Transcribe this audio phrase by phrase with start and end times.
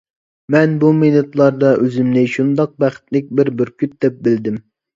[0.53, 4.63] مەن بۇ مىنۇتلاردا ئۆزۈمنى شۇنداق بەختلىك بىر بۈركۈت دەپ بىلدىم.